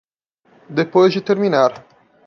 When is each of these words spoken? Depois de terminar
Depois 0.67 1.13
de 1.13 1.21
terminar 1.21 1.85